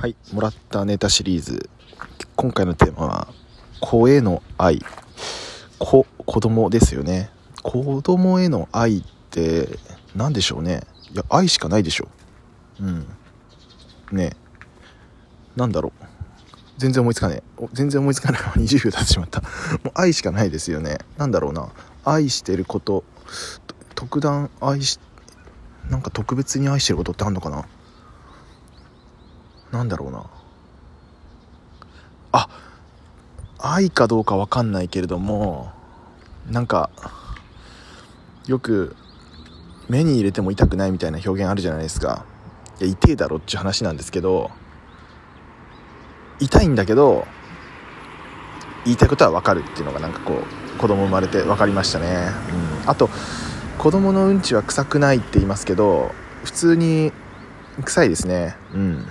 [0.00, 1.68] はいもらったネタシリーズ。
[2.34, 3.28] 今回のテーマは
[3.82, 4.80] 子への愛。
[5.78, 7.28] 子子供ですよね。
[7.62, 9.68] 子供への愛って
[10.16, 10.84] 何でしょうね。
[11.12, 12.08] いや愛しかないでしょ。
[12.80, 13.06] うん。
[14.10, 14.30] ね。
[15.54, 16.04] なんだろう。
[16.78, 17.68] 全然思いつかねえ。
[17.74, 18.40] 全然思いつかない。
[18.40, 19.42] まま20秒経ってしまった。
[19.42, 20.96] もう愛しかないですよね。
[21.18, 21.68] なんだろうな。
[22.06, 23.04] 愛してること
[23.94, 24.98] 特段愛し
[25.90, 27.66] なんか特別に愛してることってあんのかな。
[29.72, 30.26] なんだろうな。
[32.32, 32.48] あ
[33.58, 35.70] 愛かどうかわかんないけれども
[36.48, 36.90] なんか
[38.46, 38.96] よく
[39.88, 42.24] 目に入れても痛くないみたいな表現あるじゃないですか。
[42.80, 44.50] いや痛えだろっていう話なんですけど
[46.38, 47.26] 痛いんだけど
[48.84, 50.42] 言いたいことは分かるっていうのがなんかこ
[50.74, 52.06] う子供生まれて分かりましたね、
[52.84, 53.10] うん、あと
[53.76, 57.12] 子供のうんちは臭くないって言いますけど普通に
[57.84, 58.56] 臭いですね。
[58.74, 59.06] うん。